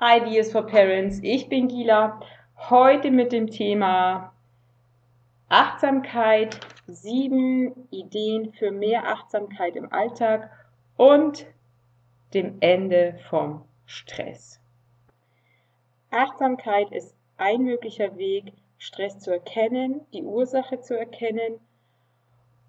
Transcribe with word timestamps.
Ideas 0.00 0.52
for 0.52 0.62
Parents. 0.62 1.18
Ich 1.24 1.48
bin 1.48 1.66
Gila. 1.66 2.20
Heute 2.70 3.10
mit 3.10 3.32
dem 3.32 3.48
Thema 3.48 4.32
Achtsamkeit, 5.48 6.60
sieben 6.86 7.88
Ideen 7.90 8.52
für 8.52 8.70
mehr 8.70 9.08
Achtsamkeit 9.08 9.74
im 9.74 9.92
Alltag 9.92 10.52
und 10.96 11.46
dem 12.32 12.58
Ende 12.60 13.18
vom 13.28 13.64
Stress. 13.86 14.60
Achtsamkeit 16.12 16.92
ist 16.92 17.16
ein 17.36 17.62
möglicher 17.62 18.16
Weg, 18.16 18.52
Stress 18.78 19.18
zu 19.18 19.32
erkennen, 19.32 20.02
die 20.12 20.22
Ursache 20.22 20.80
zu 20.80 20.96
erkennen 20.96 21.58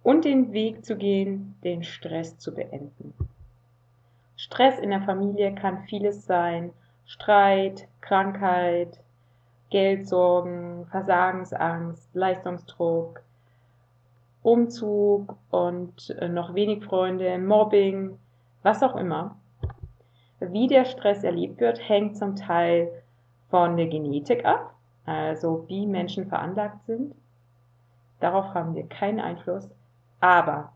und 0.02 0.26
den 0.26 0.52
Weg 0.52 0.84
zu 0.84 0.98
gehen, 0.98 1.60
den 1.64 1.84
Stress 1.84 2.40
zu 2.40 2.56
beenden. 2.56 3.14
Stress 4.36 4.80
in 4.80 4.90
der 4.90 5.04
Familie 5.04 5.54
kann 5.54 5.84
vieles 5.84 6.26
sein, 6.26 6.74
Streit, 7.10 7.88
Krankheit, 8.02 9.00
Geldsorgen, 9.72 10.86
Versagensangst, 10.92 12.08
Leistungsdruck, 12.14 13.22
Umzug 14.44 15.36
und 15.50 16.12
äh, 16.12 16.30
noch 16.30 16.54
wenig 16.54 16.86
Freunde, 16.86 17.40
Mobbing, 17.40 18.20
was 18.62 18.84
auch 18.84 18.96
immer. 18.96 19.36
Wie 20.40 20.68
der 20.68 20.86
Stress 20.86 21.24
erlebt 21.24 21.60
wird, 21.60 21.80
hängt 21.90 22.16
zum 22.16 22.36
Teil 22.36 22.92
von 23.50 23.76
der 23.76 23.88
Genetik 23.88 24.46
ab, 24.46 24.76
also 25.08 25.68
wie 25.68 25.88
Menschen 25.88 26.28
veranlagt 26.28 26.86
sind. 26.86 27.16
Darauf 28.20 28.54
haben 28.54 28.76
wir 28.76 28.88
keinen 28.88 29.20
Einfluss. 29.20 29.68
Aber 30.20 30.74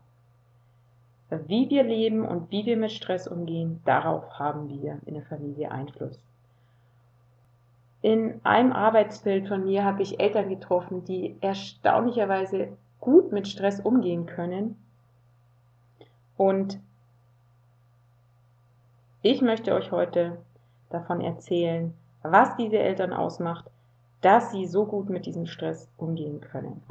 wie 1.30 1.68
wir 1.70 1.82
leben 1.82 2.24
und 2.26 2.50
wie 2.50 2.66
wir 2.66 2.76
mit 2.76 2.92
Stress 2.92 3.26
umgehen, 3.26 3.80
darauf 3.84 4.38
haben 4.38 4.68
wir 4.68 5.00
in 5.06 5.14
der 5.14 5.24
Familie 5.24 5.70
Einfluss. 5.70 6.18
In 8.02 8.40
einem 8.44 8.72
Arbeitsfeld 8.72 9.48
von 9.48 9.64
mir 9.64 9.84
habe 9.84 10.02
ich 10.02 10.20
Eltern 10.20 10.50
getroffen, 10.50 11.04
die 11.04 11.36
erstaunlicherweise 11.40 12.76
gut 13.00 13.32
mit 13.32 13.48
Stress 13.48 13.80
umgehen 13.80 14.26
können. 14.26 14.76
Und 16.36 16.78
ich 19.22 19.40
möchte 19.40 19.74
euch 19.74 19.90
heute 19.90 20.38
davon 20.90 21.22
erzählen, 21.22 21.94
was 22.22 22.56
diese 22.56 22.78
Eltern 22.78 23.12
ausmacht, 23.12 23.70
dass 24.20 24.52
sie 24.52 24.66
so 24.66 24.84
gut 24.84 25.08
mit 25.08 25.26
diesem 25.26 25.46
Stress 25.46 25.88
umgehen 25.96 26.40
können. 26.40 26.82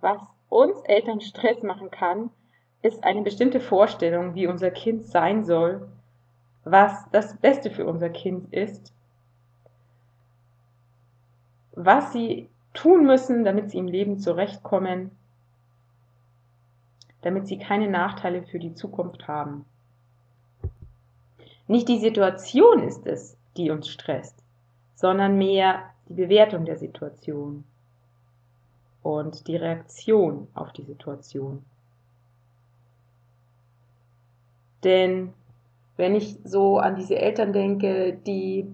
Was 0.00 0.20
uns 0.48 0.80
Eltern 0.82 1.20
Stress 1.20 1.62
machen 1.62 1.90
kann, 1.90 2.30
ist 2.82 3.02
eine 3.04 3.22
bestimmte 3.22 3.60
Vorstellung, 3.60 4.34
wie 4.34 4.46
unser 4.46 4.70
Kind 4.70 5.06
sein 5.06 5.44
soll, 5.44 5.88
was 6.64 7.08
das 7.12 7.36
Beste 7.36 7.70
für 7.70 7.86
unser 7.86 8.10
Kind 8.10 8.52
ist, 8.52 8.92
was 11.72 12.12
sie 12.12 12.48
tun 12.74 13.06
müssen, 13.06 13.44
damit 13.44 13.70
sie 13.70 13.78
im 13.78 13.86
Leben 13.86 14.18
zurechtkommen, 14.18 15.10
damit 17.22 17.46
sie 17.46 17.58
keine 17.58 17.88
Nachteile 17.88 18.42
für 18.42 18.58
die 18.58 18.74
Zukunft 18.74 19.28
haben. 19.28 19.64
Nicht 21.68 21.88
die 21.88 21.98
Situation 21.98 22.82
ist 22.82 23.06
es, 23.06 23.36
die 23.56 23.70
uns 23.70 23.88
stresst, 23.88 24.42
sondern 24.94 25.36
mehr 25.36 25.90
die 26.08 26.14
Bewertung 26.14 26.64
der 26.64 26.76
Situation 26.76 27.64
und 29.02 29.48
die 29.48 29.56
Reaktion 29.56 30.48
auf 30.54 30.72
die 30.72 30.84
Situation. 30.84 31.64
Denn 34.84 35.32
wenn 35.96 36.14
ich 36.14 36.38
so 36.44 36.78
an 36.78 36.96
diese 36.96 37.18
Eltern 37.18 37.52
denke, 37.52 38.18
die 38.26 38.66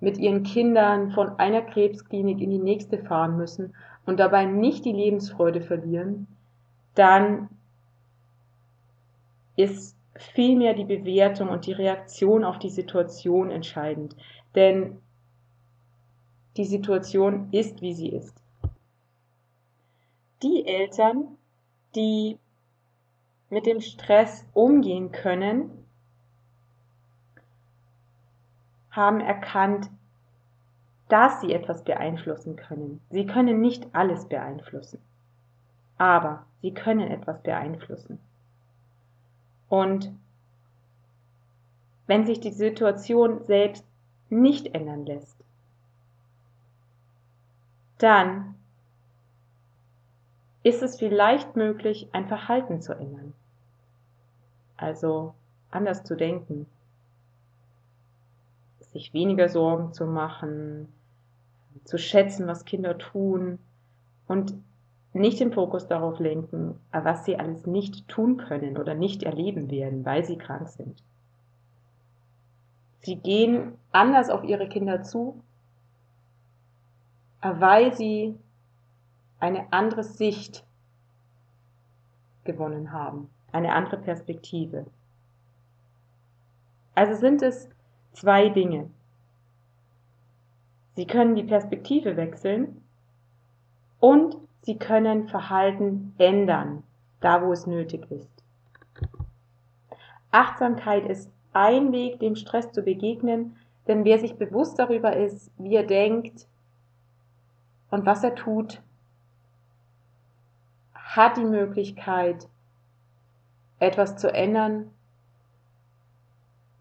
mit 0.00 0.18
ihren 0.18 0.42
Kindern 0.42 1.10
von 1.12 1.38
einer 1.38 1.62
Krebsklinik 1.62 2.40
in 2.40 2.50
die 2.50 2.58
nächste 2.58 2.98
fahren 2.98 3.36
müssen 3.36 3.74
und 4.06 4.20
dabei 4.20 4.44
nicht 4.44 4.84
die 4.84 4.92
Lebensfreude 4.92 5.60
verlieren, 5.60 6.26
dann 6.94 7.48
ist 9.56 9.96
vielmehr 10.14 10.74
die 10.74 10.84
Bewertung 10.84 11.48
und 11.48 11.66
die 11.66 11.72
Reaktion 11.72 12.44
auf 12.44 12.58
die 12.58 12.70
Situation 12.70 13.50
entscheidend. 13.50 14.16
Denn 14.54 15.00
die 16.56 16.64
Situation 16.64 17.48
ist, 17.50 17.82
wie 17.82 17.94
sie 17.94 18.08
ist. 18.08 18.36
Die 20.42 20.66
Eltern, 20.66 21.36
die 21.94 22.38
mit 23.50 23.66
dem 23.66 23.80
Stress 23.80 24.46
umgehen 24.52 25.12
können, 25.12 25.70
haben 28.90 29.20
erkannt, 29.20 29.90
dass 31.08 31.40
sie 31.40 31.52
etwas 31.52 31.84
beeinflussen 31.84 32.56
können. 32.56 33.00
Sie 33.10 33.26
können 33.26 33.60
nicht 33.60 33.94
alles 33.94 34.26
beeinflussen, 34.28 35.00
aber 35.98 36.46
sie 36.62 36.72
können 36.72 37.10
etwas 37.10 37.42
beeinflussen. 37.42 38.18
Und 39.68 40.12
wenn 42.06 42.26
sich 42.26 42.40
die 42.40 42.52
Situation 42.52 43.44
selbst 43.44 43.84
nicht 44.28 44.74
ändern 44.74 45.06
lässt, 45.06 45.42
dann 47.98 48.54
ist 50.64 50.82
es 50.82 50.98
vielleicht 50.98 51.54
möglich, 51.56 52.08
ein 52.12 52.26
Verhalten 52.26 52.80
zu 52.80 52.94
ändern. 52.94 53.34
Also 54.76 55.34
anders 55.70 56.02
zu 56.02 56.16
denken, 56.16 56.66
sich 58.80 59.12
weniger 59.12 59.48
Sorgen 59.48 59.92
zu 59.92 60.06
machen, 60.06 60.88
zu 61.84 61.98
schätzen, 61.98 62.46
was 62.46 62.64
Kinder 62.64 62.96
tun. 62.96 63.58
Und 64.26 64.54
nicht 65.12 65.38
den 65.38 65.52
Fokus 65.52 65.86
darauf 65.86 66.18
lenken, 66.18 66.80
was 66.90 67.24
sie 67.26 67.38
alles 67.38 67.66
nicht 67.66 68.08
tun 68.08 68.38
können 68.38 68.78
oder 68.78 68.94
nicht 68.94 69.22
erleben 69.22 69.70
werden, 69.70 70.04
weil 70.04 70.24
sie 70.24 70.38
krank 70.38 70.68
sind. 70.68 71.02
Sie 73.00 73.16
gehen 73.16 73.74
anders 73.92 74.30
auf 74.30 74.44
ihre 74.44 74.68
Kinder 74.68 75.02
zu, 75.02 75.42
weil 77.42 77.94
sie 77.94 78.34
eine 79.40 79.72
andere 79.72 80.04
Sicht 80.04 80.64
gewonnen 82.44 82.92
haben 82.92 83.30
eine 83.54 83.72
andere 83.72 83.98
Perspektive. 83.98 84.84
Also 86.96 87.14
sind 87.14 87.40
es 87.40 87.68
zwei 88.12 88.48
Dinge. 88.48 88.90
Sie 90.96 91.06
können 91.06 91.36
die 91.36 91.44
Perspektive 91.44 92.16
wechseln 92.16 92.82
und 94.00 94.36
sie 94.62 94.76
können 94.76 95.28
Verhalten 95.28 96.14
ändern, 96.18 96.82
da 97.20 97.42
wo 97.42 97.52
es 97.52 97.66
nötig 97.66 98.10
ist. 98.10 98.30
Achtsamkeit 100.32 101.06
ist 101.06 101.30
ein 101.52 101.92
Weg, 101.92 102.18
dem 102.18 102.34
Stress 102.34 102.72
zu 102.72 102.82
begegnen, 102.82 103.56
denn 103.86 104.04
wer 104.04 104.18
sich 104.18 104.34
bewusst 104.34 104.80
darüber 104.80 105.16
ist, 105.16 105.52
wie 105.58 105.76
er 105.76 105.86
denkt 105.86 106.48
und 107.90 108.04
was 108.04 108.24
er 108.24 108.34
tut, 108.34 108.82
hat 111.16 111.36
die 111.36 111.44
Möglichkeit, 111.44 112.48
etwas 113.78 114.16
zu 114.16 114.32
ändern, 114.32 114.90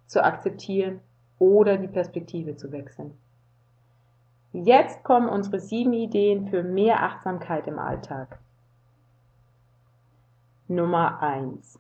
zu 0.07 0.23
akzeptieren 0.23 1.01
oder 1.37 1.77
die 1.77 1.87
Perspektive 1.87 2.55
zu 2.55 2.71
wechseln. 2.71 3.15
Jetzt 4.51 5.03
kommen 5.03 5.29
unsere 5.29 5.59
sieben 5.59 5.93
Ideen 5.93 6.47
für 6.47 6.63
mehr 6.63 7.03
Achtsamkeit 7.03 7.67
im 7.67 7.79
Alltag. 7.79 8.39
Nummer 10.67 11.21
eins. 11.21 11.79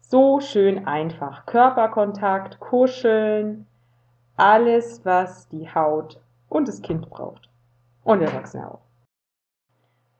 So 0.00 0.40
schön 0.40 0.86
einfach. 0.86 1.46
Körperkontakt, 1.46 2.60
Kuscheln, 2.60 3.66
alles, 4.36 5.04
was 5.04 5.48
die 5.48 5.72
Haut 5.72 6.20
und 6.48 6.68
das 6.68 6.82
Kind 6.82 7.10
braucht. 7.10 7.48
Und 8.04 8.22
Erwachsene 8.22 8.70
auch 8.70 8.87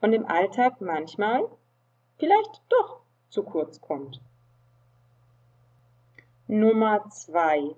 und 0.00 0.12
im 0.12 0.26
Alltag 0.26 0.80
manchmal 0.80 1.44
vielleicht 2.18 2.62
doch 2.68 3.00
zu 3.28 3.42
kurz 3.42 3.80
kommt. 3.80 4.20
Nummer 6.46 7.08
zwei: 7.10 7.74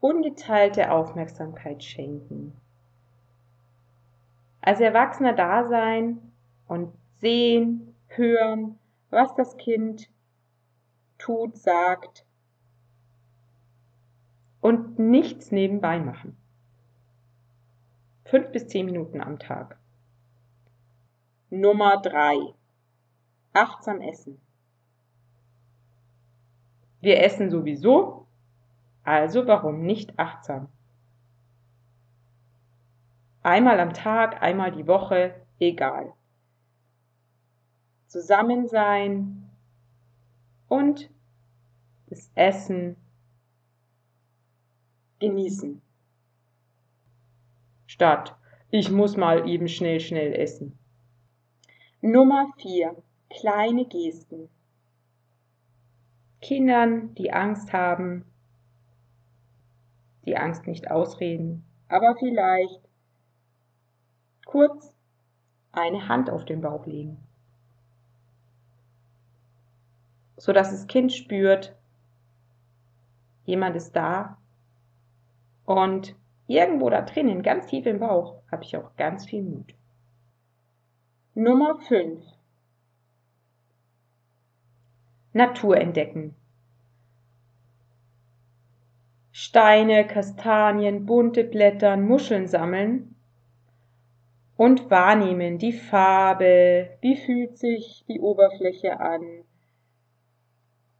Ungeteilte 0.00 0.90
Aufmerksamkeit 0.90 1.82
schenken. 1.82 2.56
Als 4.60 4.80
Erwachsener 4.80 5.32
da 5.32 5.66
sein 5.66 6.32
und 6.68 6.92
sehen, 7.18 7.94
hören, 8.08 8.78
was 9.10 9.34
das 9.34 9.56
Kind 9.56 10.08
tut, 11.18 11.56
sagt 11.56 12.26
und 14.60 14.98
nichts 14.98 15.50
nebenbei 15.50 15.98
machen. 15.98 16.36
Fünf 18.24 18.50
bis 18.52 18.68
zehn 18.68 18.86
Minuten 18.86 19.20
am 19.20 19.38
Tag. 19.38 19.78
Nummer 21.52 22.00
drei: 22.00 22.54
Achtsam 23.52 24.00
essen. 24.00 24.40
Wir 27.02 27.22
essen 27.22 27.50
sowieso, 27.50 28.26
also 29.04 29.46
warum 29.46 29.82
nicht 29.82 30.18
achtsam? 30.18 30.70
Einmal 33.42 33.80
am 33.80 33.92
Tag, 33.92 34.40
einmal 34.40 34.72
die 34.72 34.86
Woche, 34.86 35.34
egal. 35.60 36.14
Zusammen 38.06 38.66
sein 38.66 39.50
und 40.68 41.10
das 42.06 42.30
Essen 42.34 42.96
genießen. 45.18 45.82
Statt 47.86 48.38
ich 48.70 48.90
muss 48.90 49.18
mal 49.18 49.46
eben 49.46 49.68
schnell, 49.68 50.00
schnell 50.00 50.32
essen. 50.32 50.78
Nummer 52.04 52.52
4. 52.56 52.96
Kleine 53.30 53.84
Gesten. 53.84 54.48
Kindern, 56.40 57.14
die 57.14 57.32
Angst 57.32 57.72
haben, 57.72 58.24
die 60.26 60.36
Angst 60.36 60.66
nicht 60.66 60.90
ausreden, 60.90 61.64
aber 61.86 62.16
vielleicht 62.16 62.80
kurz 64.46 64.92
eine 65.70 66.08
Hand 66.08 66.28
auf 66.28 66.44
den 66.44 66.60
Bauch 66.60 66.86
legen, 66.86 67.18
sodass 70.36 70.72
das 70.72 70.88
Kind 70.88 71.12
spürt, 71.12 71.76
jemand 73.44 73.76
ist 73.76 73.94
da 73.94 74.38
und 75.66 76.16
irgendwo 76.48 76.90
da 76.90 77.02
drinnen, 77.02 77.44
ganz 77.44 77.66
tief 77.66 77.86
im 77.86 78.00
Bauch, 78.00 78.42
habe 78.50 78.64
ich 78.64 78.76
auch 78.76 78.96
ganz 78.96 79.24
viel 79.24 79.44
Mut. 79.44 79.72
Nummer 81.34 81.78
5. 81.88 82.22
Natur 85.32 85.78
entdecken. 85.78 86.34
Steine, 89.30 90.06
Kastanien, 90.06 91.06
bunte 91.06 91.44
Blätter, 91.44 91.96
Muscheln 91.96 92.48
sammeln 92.48 93.14
und 94.58 94.90
wahrnehmen 94.90 95.56
die 95.56 95.72
Farbe, 95.72 96.98
wie 97.00 97.16
fühlt 97.16 97.56
sich 97.56 98.04
die 98.08 98.20
Oberfläche 98.20 99.00
an, 99.00 99.22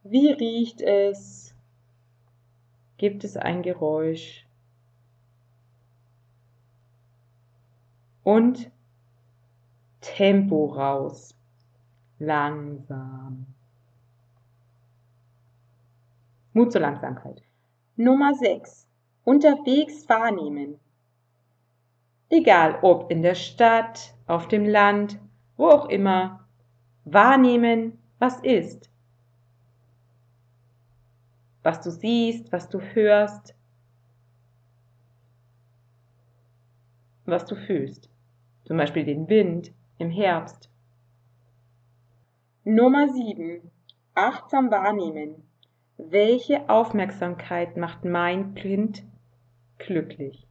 wie 0.01 0.31
riecht 0.31 0.81
es, 0.81 1.53
gibt 2.97 3.23
es 3.23 3.37
ein 3.37 3.61
Geräusch 3.61 4.47
und 8.23 8.71
Tempo 10.03 10.65
raus, 10.65 11.33
langsam. 12.19 13.45
Mut 16.51 16.71
zur 16.71 16.81
Langsamkeit. 16.81 17.41
Nummer 17.95 18.33
6. 18.35 18.85
Unterwegs 19.23 20.07
wahrnehmen. 20.09 20.77
Egal 22.29 22.79
ob 22.81 23.09
in 23.09 23.21
der 23.21 23.35
Stadt, 23.35 24.13
auf 24.27 24.49
dem 24.49 24.65
Land, 24.65 25.19
wo 25.55 25.69
auch 25.69 25.87
immer. 25.87 26.45
Wahrnehmen, 27.05 27.97
was 28.19 28.39
ist. 28.41 28.89
Was 31.63 31.79
du 31.79 31.91
siehst, 31.91 32.51
was 32.51 32.67
du 32.67 32.81
hörst, 32.81 33.55
was 37.25 37.45
du 37.45 37.55
fühlst. 37.55 38.09
Zum 38.65 38.77
Beispiel 38.77 39.05
den 39.05 39.29
Wind 39.29 39.71
im 39.97 40.09
Herbst. 40.09 40.69
Nummer 42.63 43.09
7. 43.09 43.71
Achtsam 44.15 44.71
wahrnehmen. 44.71 45.43
Welche 45.97 46.69
Aufmerksamkeit 46.69 47.77
macht 47.77 48.03
mein 48.03 48.55
Kind 48.55 49.03
glücklich? 49.77 50.47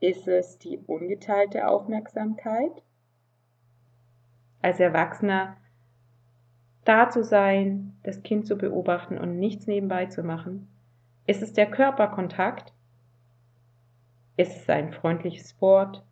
Ist 0.00 0.28
es 0.28 0.58
die 0.58 0.78
ungeteilte 0.78 1.68
Aufmerksamkeit? 1.68 2.82
Als 4.62 4.80
Erwachsener 4.80 5.56
da 6.84 7.10
zu 7.10 7.22
sein, 7.22 7.98
das 8.02 8.22
Kind 8.22 8.46
zu 8.46 8.56
beobachten 8.56 9.18
und 9.18 9.38
nichts 9.38 9.66
nebenbei 9.66 10.06
zu 10.06 10.22
machen? 10.22 10.68
Ist 11.26 11.42
es 11.42 11.52
der 11.52 11.70
Körperkontakt? 11.70 12.72
Ist 14.36 14.56
es 14.56 14.68
ein 14.70 14.92
freundliches 14.92 15.60
Wort? 15.60 16.02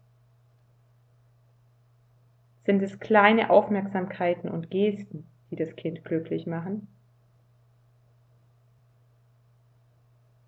Sind 2.67 2.83
es 2.83 2.99
kleine 2.99 3.51
Aufmerksamkeiten 3.51 4.51
und 4.51 4.73
Gesten, 4.73 5.25
die 5.53 5.57
das 5.57 5.77
Kind 5.77 6.05
glücklich 6.05 6.49
machen? 6.49 6.89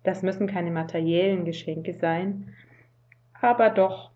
Das 0.03 0.21
müssen 0.21 0.45
keine 0.45 0.69
materiellen 0.69 1.45
Geschenke 1.45 1.93
sein, 1.93 2.53
aber 3.39 3.69
doch 3.69 4.11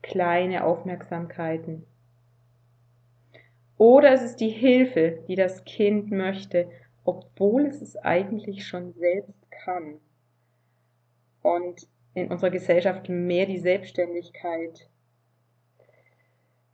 kleine 0.00 0.62
Aufmerksamkeiten. 0.62 1.84
Oder 3.76 4.12
es 4.12 4.22
ist 4.22 4.36
die 4.36 4.50
Hilfe, 4.50 5.24
die 5.26 5.34
das 5.34 5.64
Kind 5.64 6.12
möchte, 6.12 6.70
obwohl 7.04 7.66
es 7.66 7.82
es 7.82 7.96
eigentlich 7.96 8.64
schon 8.64 8.92
selbst 8.92 9.50
kann. 9.50 9.96
Und 11.42 11.88
in 12.14 12.30
unserer 12.30 12.50
Gesellschaft 12.50 13.08
mehr 13.08 13.46
die 13.46 13.58
Selbstständigkeit 13.58 14.88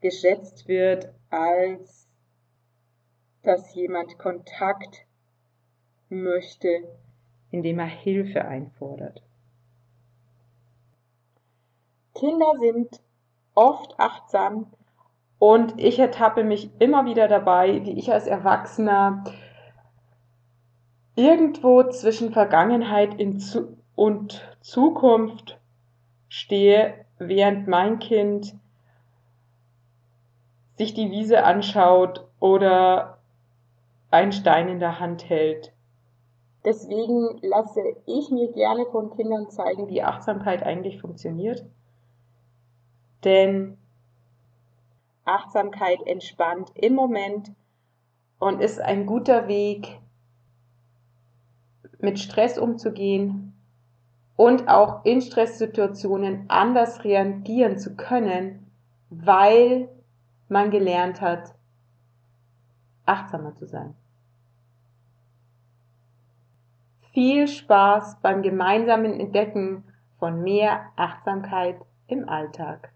geschätzt 0.09 0.69
wird, 0.69 1.13
als 1.31 2.09
dass 3.43 3.75
jemand 3.75 4.19
Kontakt 4.19 5.07
möchte 6.09 6.85
indem 7.51 7.79
er 7.79 7.87
Hilfe 7.87 8.45
einfordert. 8.45 9.23
Kinder 12.15 12.53
sind 12.59 13.01
oft 13.55 13.99
achtsam 13.99 14.67
und 15.39 15.81
ich 15.81 15.99
ertappe 15.99 16.45
mich 16.45 16.71
immer 16.79 17.05
wieder 17.05 17.29
dabei, 17.29 17.85
wie 17.85 17.99
ich 17.99 18.13
als 18.13 18.27
Erwachsener 18.27 19.25
irgendwo 21.15 21.83
zwischen 21.85 22.33
Vergangenheit 22.33 23.17
und 23.95 24.57
Zukunft 24.61 25.59
stehe, 26.29 27.07
während 27.19 27.69
mein 27.69 27.99
Kind 27.99 28.55
sich 30.77 30.95
die 30.95 31.11
Wiese 31.11 31.45
anschaut 31.45 32.27
oder 32.39 33.19
einen 34.11 34.33
Stein 34.33 34.69
in 34.69 34.79
der 34.79 35.01
Hand 35.01 35.29
hält. 35.29 35.73
Deswegen 36.65 37.39
lasse 37.43 37.81
ich 38.07 38.31
mir 38.31 38.53
gerne 38.53 38.87
von 38.87 39.15
Kindern 39.15 39.49
zeigen, 39.51 39.89
wie 39.89 40.03
Achtsamkeit 40.03 40.63
eigentlich 40.63 41.01
funktioniert. 41.01 41.65
Denn 43.25 43.79
Achtsamkeit 45.25 46.01
entspannt 46.07 46.71
im 46.75 46.95
Moment 46.95 47.53
und 48.39 48.61
ist 48.61 48.81
ein 48.81 49.07
guter 49.07 49.49
Weg, 49.49 50.01
mit 51.99 52.19
Stress 52.19 52.59
umzugehen 52.59 53.55
und 54.37 54.69
auch 54.69 55.05
in 55.05 55.23
Stresssituationen 55.23 56.45
anders 56.49 57.05
reagieren 57.05 57.79
zu 57.79 57.97
können, 57.97 58.71
weil 59.09 59.89
man 60.49 60.71
gelernt 60.71 61.21
hat, 61.21 61.55
achtsamer 63.05 63.55
zu 63.55 63.67
sein. 63.67 63.95
Viel 67.13 67.49
Spaß 67.49 68.21
beim 68.21 68.43
gemeinsamen 68.43 69.19
Entdecken 69.19 69.85
von 70.19 70.43
mehr 70.43 70.93
Achtsamkeit 70.97 71.81
im 72.09 72.29
Alltag. 72.29 72.93